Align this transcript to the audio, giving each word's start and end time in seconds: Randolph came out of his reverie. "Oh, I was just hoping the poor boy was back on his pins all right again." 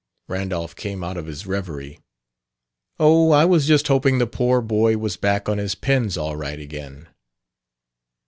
Randolph 0.27 0.75
came 0.75 1.03
out 1.03 1.15
of 1.15 1.27
his 1.27 1.45
reverie. 1.45 1.99
"Oh, 2.99 3.29
I 3.29 3.45
was 3.45 3.67
just 3.67 3.87
hoping 3.87 4.17
the 4.17 4.25
poor 4.25 4.59
boy 4.59 4.97
was 4.97 5.15
back 5.15 5.47
on 5.47 5.59
his 5.59 5.75
pins 5.75 6.17
all 6.17 6.35
right 6.35 6.59
again." 6.59 7.07